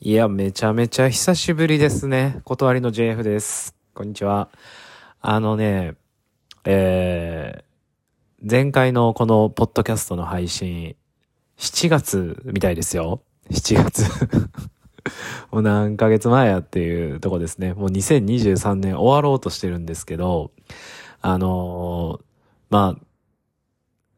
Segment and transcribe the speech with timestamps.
[0.00, 2.40] いや、めちゃめちゃ久しぶりですね。
[2.44, 3.74] 断りの JF です。
[3.94, 4.48] こんにちは。
[5.20, 5.96] あのね、
[6.64, 10.94] えー、前回のこのポッドキャストの配信、
[11.56, 13.22] 7月みたいですよ。
[13.50, 14.04] 7月。
[15.50, 17.74] もう何ヶ月前やっていうとこですね。
[17.74, 20.52] もう2023年終わろうとしてるんですけど、
[21.22, 22.24] あのー
[22.70, 23.04] まあ、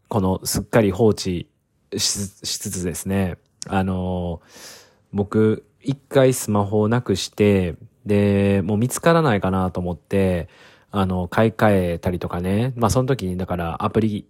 [0.08, 1.48] このすっかり放置
[1.96, 4.80] しつつですね、あのー
[5.12, 10.48] 僕、一回スマホをなくして、で、もう見つからないかなと思って、
[10.90, 12.72] あの、買い替えたりとかね。
[12.76, 14.26] まあ、その時に、だから、アプリ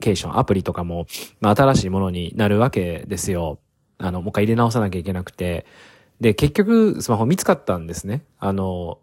[0.00, 1.06] ケーション、アプリとかも、
[1.40, 3.58] まあ、新しいものになるわけですよ。
[3.98, 5.66] あの、もう一回入れ直さなきゃいけなくて。
[6.20, 8.24] で、結局、スマホ見つかったんですね。
[8.38, 8.98] あの、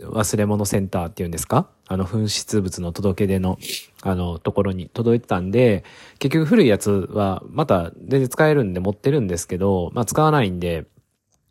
[0.00, 1.68] 忘れ物センターっていうんですか？
[1.86, 3.58] あの、紛失物の届け出の、
[4.02, 5.84] あの、ところに届いてたんで、
[6.18, 10.86] 結局古いやつは、また全然使えるんで持ってるんですけど、まあ使わないんで、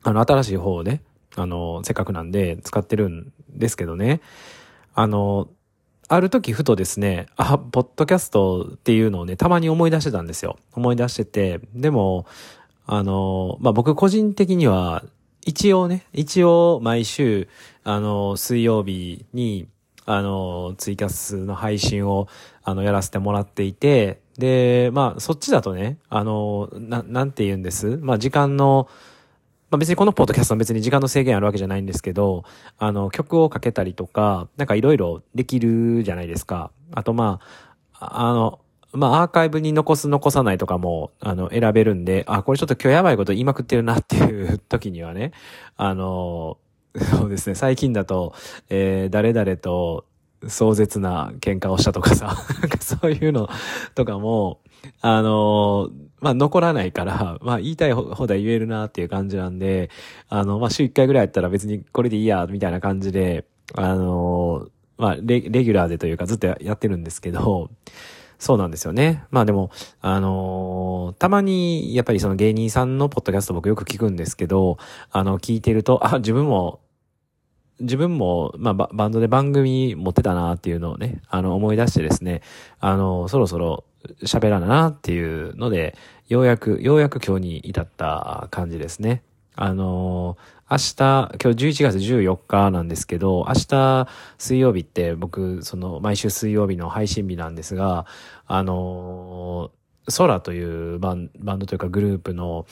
[0.03, 1.01] あの、新しい方をね、
[1.35, 4.21] あの、せっかくなんで使ってるんですけどね。
[4.93, 5.47] あの、
[6.07, 10.57] ある時ふとですね、あ、ポッドキャストっていうのをね、たまに思い出してたんですよ。
[10.73, 12.25] 思い出してて、でも、
[12.85, 15.03] あの、まあ、僕個人的には、
[15.45, 17.47] 一応ね、一応毎週、
[17.83, 19.67] あの、水曜日に、
[20.05, 22.27] あの、ツイキャスの配信を、
[22.63, 27.97] あの、やらせてもらっていて、で、まあ、そっちだとね、あの、な、なんて言うんです？
[28.01, 28.89] まあ、時間の、
[29.71, 32.43] まあ別にこのポッドキャストは別に時間の制限あるわけじゃないんですけど、
[32.77, 36.71] あの、曲をかけたりとか、なんかいろいろできるじゃないですか。
[36.93, 37.39] あとま
[37.93, 38.59] あ、あの、
[38.91, 45.31] まあアーカイブに残す残さないとかも、あの、選べるんで、あ、これちょっと今日やばいこと言いまくってるなっていう時にはね、
[45.77, 46.57] あの、
[46.93, 48.33] そうですね、最近だと、
[48.69, 50.05] えー、誰々と
[50.47, 53.49] 壮絶な喧嘩をしたとかさ、 なんかそういうの
[53.95, 54.59] とかも、
[55.01, 59.89] あのまあ、残らないから、まあ、言いたい放題言えるなっていう感じなんで、
[60.29, 64.67] あの、まあ、週1回ぐらいやったら別にこれでいいや、みたいな感じで、あの
[64.97, 67.71] まあレ、レギュラーでというかずっとやってるんですけど、
[68.37, 69.23] そうなんですよね。
[69.31, 69.71] まあでも、
[70.01, 74.77] あのたまに、やっぱりその芸人さんのポッドキャスト僕よく聞くんですけど、
[75.11, 76.81] あの、聞いてると、あ、自分も、
[77.79, 82.41] 自分も、まあ、ババンドで番組持ってたなっていうのをね、あの、思い出してですね、
[82.79, 83.85] あの、そろそろ
[84.23, 85.95] 喋らななっていうので、
[86.27, 89.23] ようやく、ようやく今日に至った感じですね。
[89.55, 90.37] あの
[90.69, 94.07] 明日、今日11月14日なんですけど、明日
[94.37, 98.05] 水曜日って僕、その毎週水曜日の配信日なんですが、
[98.47, 99.71] あの
[100.07, 101.29] ソラというバン
[101.59, 102.65] ドというかグループの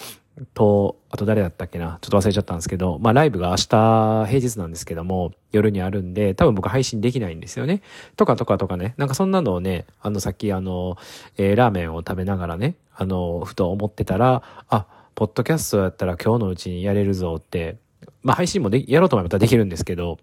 [0.54, 1.98] と、あと誰だったっけな？
[2.02, 7.82] ちょっと忘れちゃったんですけど、まあライブが明日平日なんですけども、夜にあるんで、多分僕配信できないんですよね。
[8.16, 10.98] とかとかとかね、なんかそんなのをね、あのさっきあの、
[11.38, 14.86] えーラーメンを食べながらね、あの、ふと思ってたら、あ、
[15.16, 17.78] ポッドキャストやったら今日のうちにやれるぞって、
[18.22, 20.18] まあ配信もでやろうと思えばできるんですけど、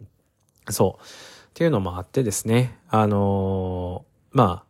[0.70, 1.02] そう。
[1.02, 1.06] っ
[1.54, 4.64] ていうのもあってですね、あのーま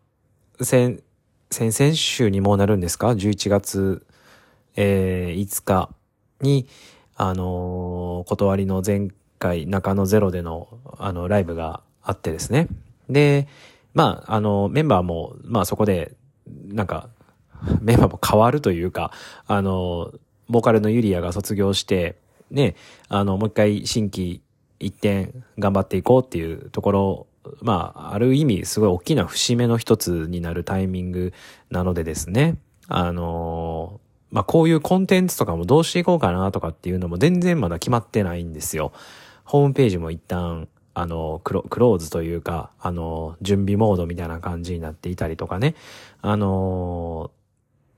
[0.61, 1.03] あ、先、
[1.51, 4.07] 先々週にもうなるんですか ?11 月、
[4.77, 5.91] えー5日
[6.41, 6.67] に、
[7.17, 12.69] あのー断りの前回中野ゼロでの、あの、ライブがあってですね。
[13.09, 13.49] で、
[13.95, 16.15] まあ、あの、メンバーも、まあそこで、
[16.67, 17.09] なんか、
[17.81, 19.13] メンバーも変わるというか、
[19.47, 20.13] あの、
[20.49, 22.17] ボーカルのユリアが卒業して、
[22.51, 22.77] ね、
[23.09, 24.43] あの、もう一回新規
[24.79, 27.27] 一点頑張っていこうっていうところ、
[27.63, 31.33] まあ、ある意味すごい大きな節目の一つになるタイミング
[31.71, 32.57] なのでですね、
[32.89, 34.01] あの、
[34.31, 38.93] まあ、こういうコンテンツとかもどうしていこうかなとかっていうのも全然まだ決まってないんですよ。
[39.45, 45.75] ホームページも一旦、あの、クロクローズというか、あの、準備モードみたいな感じになっていたりとかね。
[46.23, 47.31] あの、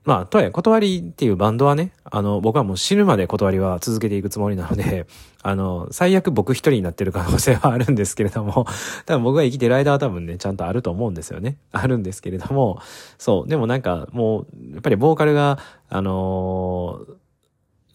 [0.05, 5.05] まあ、とはいえ、断りっていうバンドはね、あの、僕はもう死ぬまで断りは続けていくつもりなので、
[5.43, 8.65] あの、最悪僕一人になってる可能性はあるんですけれども、
[9.05, 11.57] 多分僕が生きてる間は多分ね、ちゃんとあると思うんですよね。
[11.71, 12.79] あるんですけれども、
[13.17, 17.19] そう、でもなんかもう、やっぱりボーカルが、あのー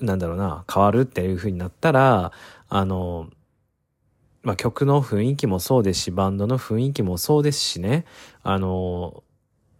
[0.01, 2.33] なんだろうな、変わるっていう風になったら、
[2.69, 3.29] あの
[4.43, 8.05] まあ、曲の雰囲気もそうですし、バンドの雰囲気もそうですしね、
[8.43, 9.23] あの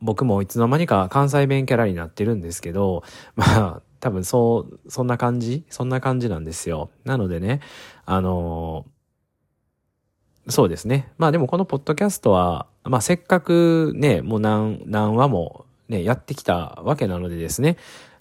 [0.01, 3.03] 僕もいつの間にか関西弁キャラになってるんですけど、
[3.37, 5.65] まあ、多分そう、そんな感じ？
[5.71, 6.91] そんな感じなんですよ。
[7.05, 7.61] なのでね、
[8.05, 8.85] あの
[10.49, 11.11] そうですね。
[11.17, 17.77] まあでもこのポッドキャストは、まあせっかくね、もう何、何話もね、やってきたわけなのでですね、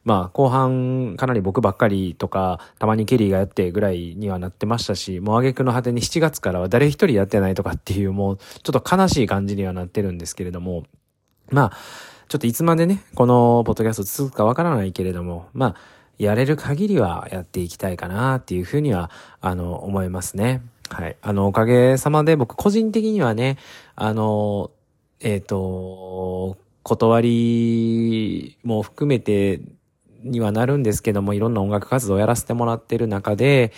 [0.06, 10.84] まあ後半かなり僕ばっかりとか、たまにケリーがやってぐらいにはなってましたし、もう挙句の果てに7月からは誰一人やってないとかっていうもうちょっと悲しい感じにはなってるんですけれども、
[11.52, 11.78] まあ、
[12.28, 15.76] ちょっといつまでね、このポッドキャスト続くかわからないけれども、まあ、
[16.18, 19.12] やれる限りはやっていきたいかなっていうふうには、
[19.42, 20.62] あの、思いますね。
[20.90, 21.16] はい。
[21.22, 23.58] あの、おかげさまで僕個人的にはね、
[23.96, 24.72] あの、
[25.20, 29.62] えっ、ー、と、断りも含めて
[30.24, 33.72] にはなるんですけども、いろんな音楽活動をやらせてもらってる中で、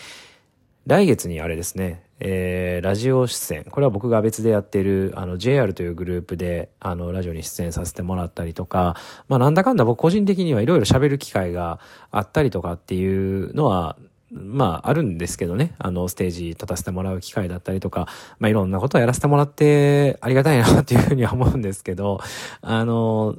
[0.87, 3.63] 来月にあれですね、えー、ラジオ出演。
[3.63, 8.95] これは僕が別でやってる、あの、JR というグループで、あの、ラジオに出演させてもらったりとか、
[9.27, 11.79] まあ、なんだかんだ僕個人的にはいろいろ喋る機会が
[12.11, 13.97] あったりとかっていうのは、
[14.31, 15.73] まあ、あるんですけどね。
[15.79, 22.19] あの、ステージ立たせてもらう機会だったりとか、まあ、いろんなことをやらせてもらってありがたいなっていうふうには思うんですけど、
[22.61, 23.35] あの、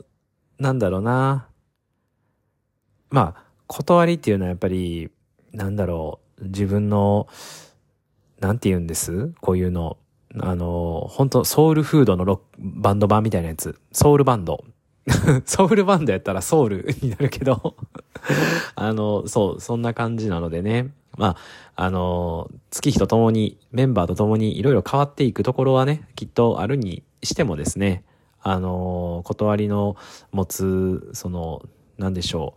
[0.58, 1.46] なんだろうな。
[3.10, 5.12] まあ、断りっていうのはやっぱり、
[5.52, 7.29] なんだろう、自分の、
[8.41, 9.33] なんて言うんです？
[9.41, 9.97] こういうの。
[10.38, 13.79] あの、本当ソウルフードのロックバンド版みたいなやつ。
[13.93, 14.65] ソウルバンド。
[15.47, 17.77] ソウルバンドやったらソウルになるけど
[18.75, 20.93] あの、そう、そんな感じなのでね。
[21.17, 21.37] まあ、
[21.85, 28.05] あの、月日とともに、メンバーとともにいろいろ変わっていくところはね、きっとあるにしてもですね、
[28.43, 29.97] あの、断りの
[30.32, 31.62] 持つ、その、
[31.97, 32.55] なんでしょ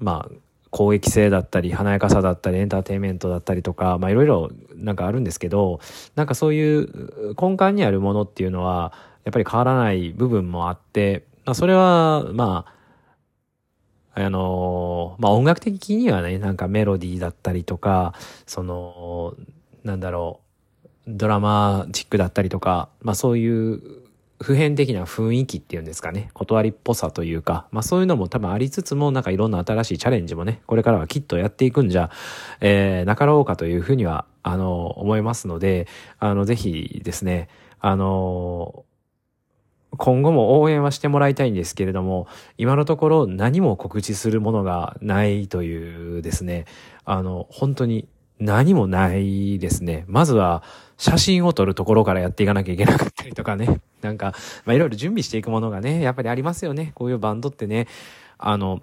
[0.00, 0.04] う。
[0.04, 0.34] まあ、
[0.70, 5.80] 攻撃性だったり、華やかさだったり、エンターテインメントだったりとか、まあいろいろなんかあるんですけど、
[6.14, 8.92] なんかそういう根幹にあるものっていうのは、
[9.24, 12.64] やっぱり変わらない部分もあって、まあそれは、ま
[14.14, 18.14] あ、あの、まあ音楽的にはね、なんかメロディーだったりとか、
[18.46, 19.34] その、
[19.82, 20.40] なんだろ
[20.84, 23.82] う、ドラマチックだったりとか、まあそういう
[24.42, 32.10] 普遍的な雰囲気っていうんですかね、断りっぽさというか、まあそういうのも多分ありつつも、なんかいろんな新しいチャレンジもね、これからはきっとやっていくんじゃ、
[32.60, 35.86] えー、なかろうかというふうには、あの、思いますので、
[36.18, 37.48] あの、ぜひですね、
[37.80, 38.86] あの、
[39.98, 42.26] 今後も応援はしてもらいたいんですけれども、
[42.56, 46.64] 今のところ何も告知するものがないというですね、
[47.04, 48.08] あの、本当に
[48.38, 50.04] 何もないですね。
[50.08, 50.62] まずは、
[51.00, 53.80] 写真を撮るところからやっていかなきゃいけなかったりとかね。
[54.02, 54.34] なんか、
[54.66, 56.92] まあ、いろいろ準備していくものがね、やっぱりありますよね。
[56.94, 57.88] こういうバンドってね。
[58.36, 58.82] あの、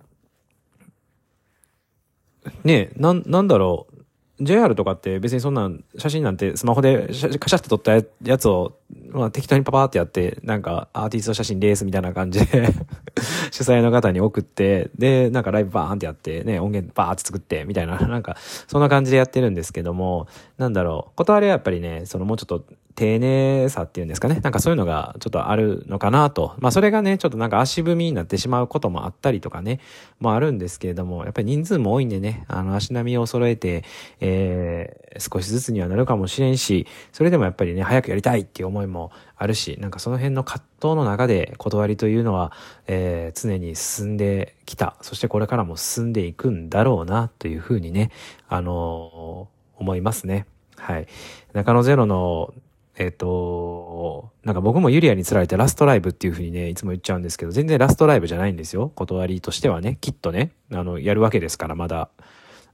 [2.64, 4.44] ねな、なんだろう。
[4.44, 7.94] JR とかって別にそんな写真なんてスマホでカシャって撮った
[8.24, 12.68] やつを、まあ、適当にパパーってやって、なんかアーティスト写真レースみたいな感じで
[13.51, 18.38] 主催の方に送って、で、なんかライブバーンってやって、ね、音源バーって作って、みたいな、なんか、
[18.68, 22.63] そんな感じでやってるんですけども、なんだろう、断りはやっぱりね、そのもうちょっと
[22.98, 24.39] 丁寧さっていうんですかね。
[24.42, 26.56] なんかそういうのがちょっとあるのかなと。
[26.57, 29.80] まあそれがね、ちょっとなんか足踏みになってしまうこともあったりとかね、
[30.19, 33.84] もあるんですけれども、やっぱり人数も多いんでね、あの足並みを揃えて、
[34.19, 42.51] えー、少しずつにはなるかもしれんし、それでもやっぱりね、早くやりたいっていう思い思いもあるし、なんかその辺の葛藤の中で断りというのは、
[42.85, 44.95] えー、常に進んできた。
[45.01, 48.12] そしてこれからも進んでいくんだろうな、というふうにね、
[48.47, 50.45] あのー、思いますね。
[50.77, 51.07] はい。
[51.53, 52.53] 中野ゼロの
[53.00, 58.91] えっ、と、なんか僕もユリアに釣られてラストライブっていう風にね、いつも言っちゃうんですけど、全然ラストライブじゃないんですよ。
[58.95, 62.09] 断りとしてはね、きっとね、あの、やるわけですから、まだ。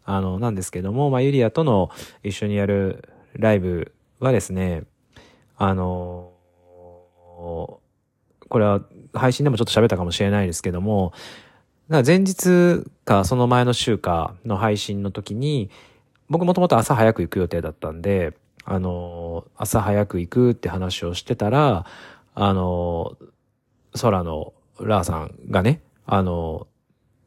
[0.05, 1.89] あの、なんですけども、まあ、ユリアとの
[2.23, 4.83] 一緒にやるライブはですね、
[5.57, 6.31] あの、
[7.37, 7.81] こ
[8.53, 8.81] れは
[9.13, 11.13] 配信でもちょっと喋ったかもしれないですけども、
[11.89, 15.69] 前日かその前の週かの配信の時に、
[16.29, 18.33] 僕もともと朝早く行く予定だったんで、
[18.65, 21.85] あの、朝早く行くって話をしてたら、
[22.35, 23.17] あの、
[23.99, 26.67] 空のラーさんがね、あの、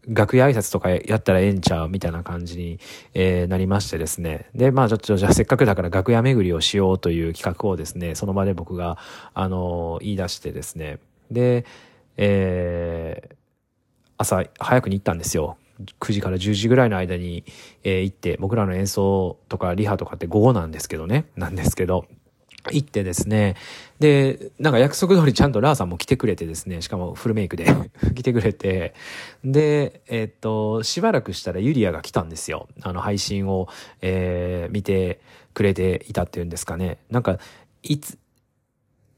[0.08, 2.78] 楽屋挨拶とかやったらええんちゃうみたいな感じに、
[3.14, 4.48] えー、なりましてですね。
[4.54, 8.98] で、まあちょっとじゃあせっかくだから楽屋巡りをしようという企画をですね、その場で僕が、
[9.34, 10.98] あの、言い出してですね。
[11.30, 11.64] で、
[12.16, 13.34] えー、
[14.18, 15.56] 朝早くに行ったんですよ。
[16.00, 17.44] 9時から10時ぐらいの間に、
[17.84, 22.06] えー、行って、僕らの演奏とかリハとかって午後なんですけどね、なんですけど、
[22.72, 23.56] 行ってですね、
[23.98, 27.66] で、なんか約束通りちゃんとラーさんも来てくれてですね、しかもフルメイクで
[28.14, 28.94] 来てくれて、
[29.44, 32.68] で、え、っと、しばらくしたらユリアが来たんですよ。
[32.82, 33.68] あの配信を、
[34.02, 35.20] えー、見て
[35.54, 36.98] くれていたっていうんですかね。
[37.10, 37.38] なんか、
[37.82, 38.18] いつ、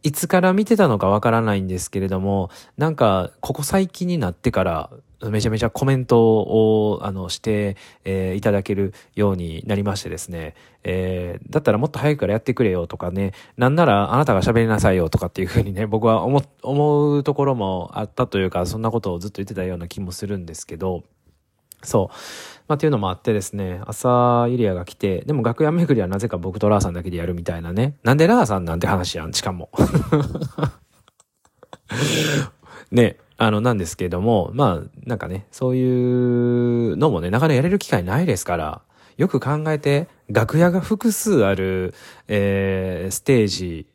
[0.02, 4.90] いつから見てたのかわからないんですけれども、なんか、ここ最近になってから、
[5.28, 21.02] めちゃめちゃコメントを、あの、して、えー、いただけるようになりましてですね、えー、だったらもっと早くからやってくれよとかね、なんならあなたが喋りなさいよとかっていうふうにね、僕は思、思うところもあったというか、そんなことをずっと言ってたような気もするんですけど、
[21.82, 22.16] そう。
[22.68, 27.94] まあ、っていうのもあってですね、朝ユリアが来て、でも楽屋巡りはなぜか僕とラーさんだけでやるみたいなね。
[28.02, 29.70] なんでラーさんなんて話やん、しかも。
[32.92, 33.16] ね。
[33.40, 38.82] あの、なんですけども、まあ、なんかね、そういうのもね、なかなかやれる機会ないですから、
[39.16, 41.94] よく考えて、楽屋が複数ある、
[42.26, 43.86] えー、ステージ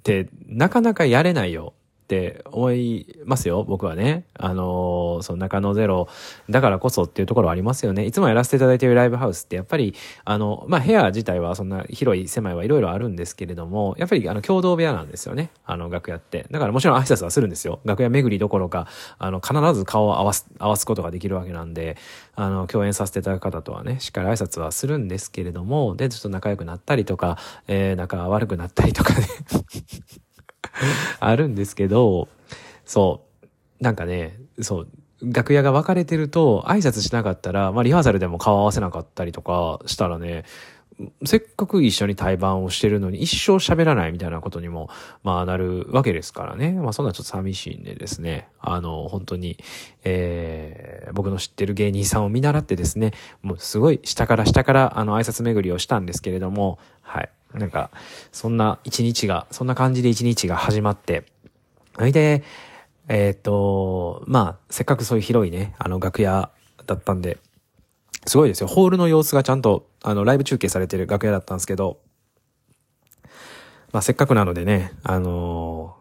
[0.00, 1.74] って、なかなかやれないよ。
[2.12, 4.24] って思いますよ、僕はね。
[4.34, 6.08] あのー、その中野ゼロ
[6.50, 8.04] だからこそっていうところはありますよね。
[8.04, 9.94] いつもやらせていただいているライブハウスってやっぱり、
[10.26, 15.50] あの、まあ、部屋自体はそんな広い狭いはいろいろあるんですけれども、やっぱりあの共同部屋なんですよね。
[15.64, 16.46] あの楽屋って。
[16.50, 17.80] だからもちろん挨拶はするんですよ。
[17.86, 18.88] 楽屋巡りどころか、
[19.18, 21.96] あの、必ず顔を合わす、合わすことができるわけなんで、
[22.34, 27.38] あの、共演させていただく方とはね、しっかり挨拶はするんですけれども、で、ちょっと仲良くなったりとか、
[27.68, 29.26] えー、仲悪くなったりとかね
[31.20, 32.28] あるんですけど、
[32.84, 33.46] そう。
[33.82, 34.88] なんかね、そう。
[35.22, 40.44] 楽屋が分かれてると、挨拶しなかったら、まあリハーサルでも顔合わせなかったりとかしたらね、
[41.24, 44.88] せっかく一緒に対バンをしてるのに一生喋らないみたいなことにも、
[45.22, 46.72] まあなるわけですからね。
[46.72, 48.48] まあそんなちょっと寂しいんでですね。
[48.60, 49.58] あの、本当に、
[50.04, 53.12] えー、僕の知ってる芸人さんを見習ってですね、
[53.42, 57.30] もうすごい下から下からあの挨拶巡りをしたんですけれども、はい。
[57.54, 57.90] なんか、
[58.32, 61.24] そんな一日が、そんな感じで一日が始まって、
[61.94, 62.42] それで、
[63.08, 66.50] えっ、と、まあ、せっかくそういう広いね、あの楽屋
[66.86, 67.38] だったんで、
[68.26, 68.68] すごいですよ。
[68.68, 71.98] ホールの様子がちゃんと、あの、ライブ中継されてる楽屋だったんですけど、
[73.92, 75.96] まあ、せっかくなのでね、あの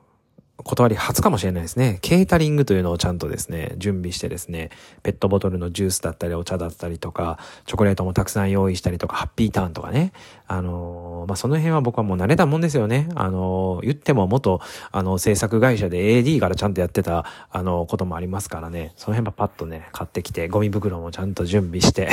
[0.64, 2.00] 断り初かもしれないですね。
[2.02, 4.70] ケータリングというのをちゃんとですね、準備してですね、
[5.04, 10.12] ペットボトルのジュースだったりお茶だったりとか、チョコレートもたくさん用意したりとか、ハッピーターンとかね。
[10.48, 13.08] あのー、まあ、その辺は僕はもう慣れたもんですよね。
[13.16, 14.60] あのー、言っても元、
[14.92, 18.94] あの、制作会社で AD からちゃんとやってた、あの、こともありますからね。
[18.98, 22.10] その辺はパッとね、買ってきて、ゴミ袋もちゃんと準備して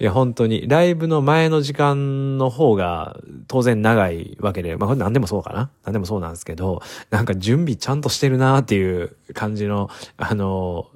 [0.00, 10.86] いや、本当に、ライブの前の時間の方が当然長いわけで、まあこれ何でもそうかな何でもそうなんですけど、なんか準備ちゃんとしてるなっていう感じの、あの、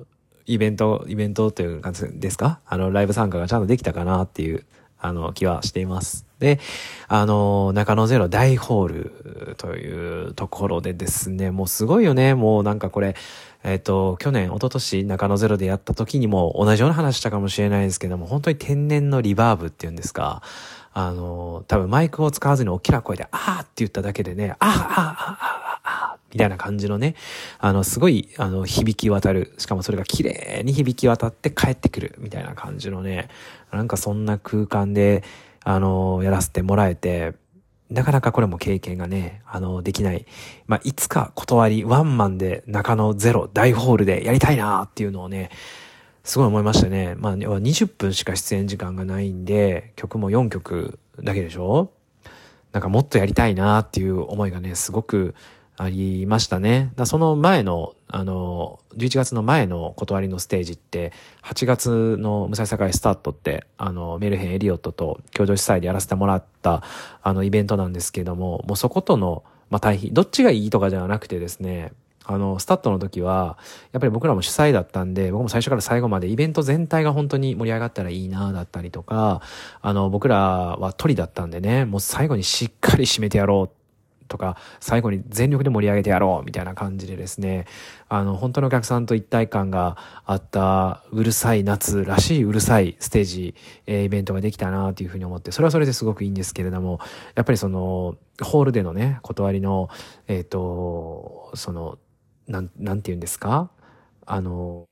[0.47, 2.61] イベント、イベントという感じですか？
[2.66, 4.64] あの、ライブ参加がちゃんとできたかなっていう、
[4.99, 6.26] あの、気はしています。
[6.38, 6.61] で、
[7.09, 12.35] あの、中野ゼロ大ホールというところでですね、もうすごいよね。
[12.35, 13.14] もうなんかこれ、
[13.64, 20.42] えっ、ー、と、去年、一昨年中野ゼロでやった時にも同じような話したかもしれないですけども、本当に天然のリバーブっていうんですか。
[20.95, 27.14] あの、多分マイクを使わずに大きな声で、あーって言っただけでね、あーあーあーあーあみたいな感じのね、
[27.59, 29.54] あの、すごい、あの、響き渡る。
[29.59, 32.14] しかもそれが綺麗に響き渡って帰ってくる。
[32.19, 33.28] みたいな感じのね、
[33.71, 35.23] なんかそんな空間で、
[35.64, 37.35] あの、やらせてもらえて、
[37.92, 40.26] なかなかこれも経験がね、あの、できない。
[40.66, 45.50] まあ、いつか断り、ワンマンで中野ゼロ大ホールでやりたいなっていうのをね、
[46.25, 47.14] すごい思いましたね。
[47.18, 51.90] まあ、20分しか出演時間がないんで、曲も4曲だけでしょ？
[52.72, 55.34] なんかもっとやりたいなっていう思いがね、すごく
[55.83, 56.93] ありましたね。
[56.95, 61.12] だその前の、あの、11月の前の断りのステージって、
[61.43, 66.85] 8月の武蔵境スタートって、あの、メルヘン・エリオットと共同主催でやらせてもらった、
[67.23, 71.93] あの、イベントなんですけども、もうそことの、まあ、対比、どっちがいいとかではなくてですね、
[72.25, 73.59] あの、スタットの時は、
[73.91, 79.43] やっぱり僕らも主催だったんで、僕も最初から最後までイベント全体が本当に盛り上がったらいいなだったりとか、
[79.81, 80.37] あの、僕ら
[80.79, 83.82] は鳥だったんでね、もう最後にしっかり締めてやろう
[84.33, 87.67] とか、最後に全力で盛り上げてやろうみたいな感じでですね、
[88.09, 93.55] あの、本当のお客さんと一体感があったうるさい夏らしいうるさいステージ、
[93.87, 96.99] えー、イベントができたなというふうに思って、それはそれですごくいいんですけれども、
[97.35, 99.91] やっぱりその、ホールでのね、断りの、
[100.27, 101.99] えっ、ー、と、その、
[102.49, 103.71] なん、なんて言うんですか
[104.25, 104.87] あの、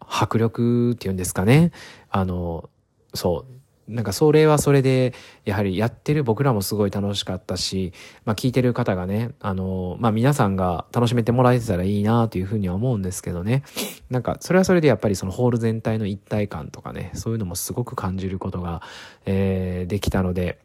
[0.00, 1.72] 迫力っていうんですかね。
[2.08, 2.70] あの、
[3.14, 3.57] そう、
[3.88, 5.14] なんかそれはそれで、
[5.44, 7.92] やはりやってる僕らもすごい楽しかったし、
[8.24, 13.64] まあ聞いてる方がね、あの、まあ皆さんが楽しめてもらえてたらいいなというふうには思うんですけどね。
[14.10, 18.82] なんかそれはそれでやっぱりそのホール全体の一体感とかね、そういうのもすごく感じることが、
[19.24, 20.58] えー、できたので、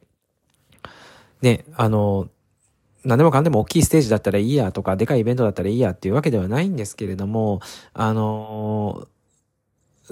[1.41, 2.29] ね、あの、
[3.05, 7.59] 何でもかんでも大きいステージだったらいいやとか、でかいイベントだったらいいやっていうわけではないんですけれども、
[7.93, 9.07] あの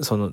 [0.00, 0.32] その、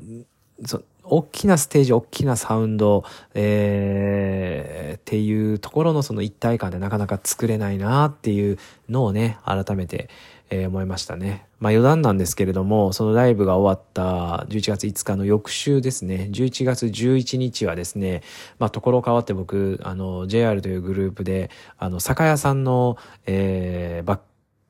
[0.66, 8.58] そ大きなステージ、大きなサウンド、えー、っていうところのその一体感でなかなか作れないなっていう
[8.90, 10.10] のをね、改めて、
[10.50, 11.46] えー、思いましたね。
[11.60, 18.24] まあ余談なんですけれども、そのライブが終わった11月5日の翌週ですね、11月11日はですね、
[18.58, 24.20] まあところ変わって僕、あの、JR というグループで、あの、酒屋さんの、えー、バッ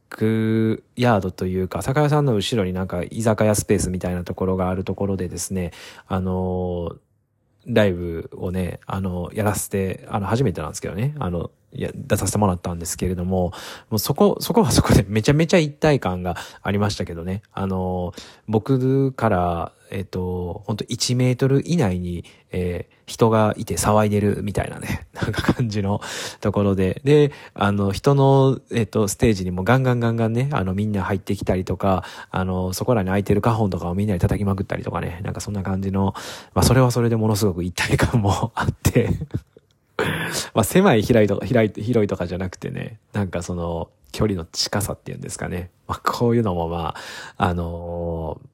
[0.10, 5.72] クヤードというか、酒屋さんの後ろになんか居酒屋スペースみたいなところがあるところでですね、
[6.08, 6.96] あの、
[7.68, 13.52] ライブをね、あの、やらせて、あの、初めてなんですけどね、あの、や、出させてもらったんですけれども、
[13.90, 17.44] もうそこ、そこはそこでめちゃめちゃ一体感がありましたけどね。
[17.54, 18.14] あの、
[18.48, 26.02] 僕から、えっ、と、本当1メートル以内に、えー、人がいて騒いでるみたいなね、 なんか感じの
[26.42, 36.14] ところで、で、あの、人の、えっ、と、ステージにもガンガンガンガンね、あの、みんな入ってきたりとか、あの、そこらに空いてるカホンとかをみんなで叩きまくったりとかね、なんかそんな感じの、
[36.54, 39.10] まあ、それはそれでものすごく一体感も あって
[40.54, 45.70] まあ狭い広いとか、広い、広いとかじゃなくてね、なんかその、距離の近さっていうんですかね。
[45.88, 46.96] まあこういうのもま
[47.38, 48.48] あ、あのー、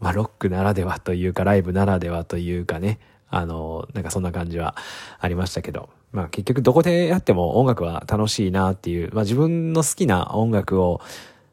[0.00, 2.98] まあロックならではというか、ライブならではというかね、
[3.30, 4.74] あの、なんかそんな感じは
[5.18, 11.00] ありましたけど、まあ結局どこでやっても音楽は楽しいなっていう、まあ自分の好きな音楽を、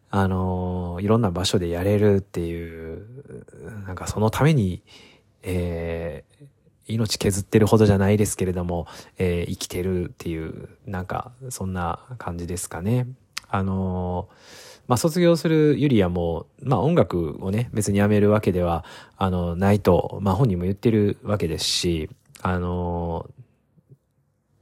[0.09, 3.05] あの、いろんな場所でやれるっていう、
[3.85, 4.81] なんかそのために、
[5.43, 6.45] えー、
[6.87, 8.87] 命削ってるほどじゃないですけれども、
[9.17, 13.07] えー、生きてるっていう、なんか、そんな感じですかね。
[13.49, 18.85] あのー、まあ、卒業するユリアも、まあ、音楽をね、別にやめるわけでは、
[19.17, 22.09] あの、ないと、まあ、本人も言ってるわけですし、
[22.41, 23.29] あの、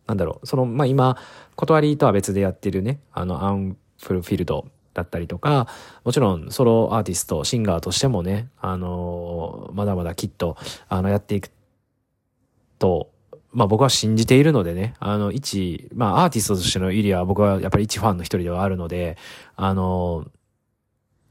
[0.07, 1.17] なんだろう、その、まあ、今、
[1.55, 5.67] 断りとは別でやってるね、あの、アンフルフィールドだったりとか、
[6.03, 11.49] もちろんソロアーティスト、シンガーとしてもね、あのまだまだきっと、あの、やっていく
[12.79, 13.09] と、
[13.53, 19.17] まあ僕は信じているのでね、あの、一、まあアーティストとしてのイリアは僕はやっぱり一ファンの一人ではあるので、
[19.55, 20.25] あの、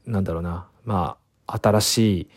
[0.05, 2.27] なんだろうな、まあ、新しい、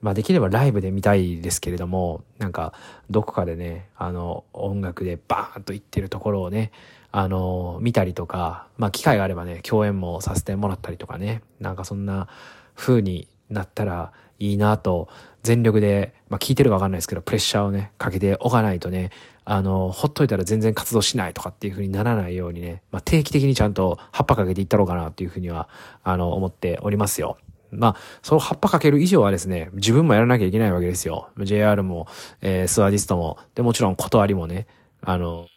[0.00, 2.74] まあできればライブで見たいですけれども、なんか、
[3.10, 6.72] どこかでね、あの、音楽でバーンと言ってるところをね、
[7.10, 12.28] あの、見たりとか、まあ機会があればね、共演もさせてもらったりとかね、なんかそんな
[12.74, 15.08] 風になったらいいなと、
[15.42, 19.10] 全力で、まあ聞いてるかわかんないですけど、プレッシャーをね、かけておかないとね、
[19.44, 25.68] あの、ほっといたら全然活動しないとかっていう風にならないようにね、まあ定期的にちゃんと葉っぱかけていったろうかなっていう風には、
[26.02, 27.36] あの、思っておりますよ。
[27.76, 31.28] まあ、その葉っぱかける以上はですね、自分もやらなきゃいけないわけですよ。
[31.38, 32.06] JR も、
[32.40, 34.66] えー、スワディストも、で、もちろん断りもね、
[35.02, 35.48] あの、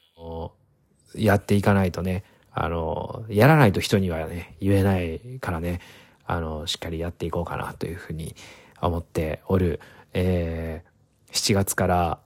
[1.16, 5.80] やっていかないとね、あの、やらないと人にはね、言えないからね、
[6.26, 8.36] あの、しっかりやっていこうかなというふうに
[8.82, 9.80] 思っておる、
[10.14, 12.20] えー、7月から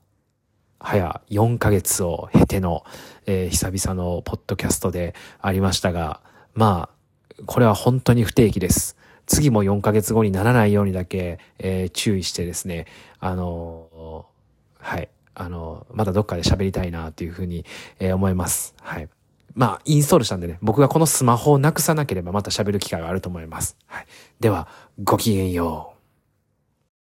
[0.84, 2.84] 早4ヶ月を経ての、
[3.26, 6.22] えー、久々のポッドキャストでありましたが、
[6.54, 6.90] ま
[7.40, 8.98] あ、これは本当に不定期です。
[9.28, 12.88] 次も4ヶ月後にならないようにだけ、えー、注意してですね、
[13.20, 14.26] あの
[14.80, 17.66] はい、あのまたどっかで喋りたいなっていうふうに、
[18.00, 18.76] えー、思います。
[18.82, 19.10] はい。
[19.54, 23.78] まあ、インストールしたんでね、僕がこのスマホをなくさなければまた喋る機会があると思います。
[23.86, 24.06] はい。
[24.40, 24.68] では、
[25.04, 25.91] ごきげんよう。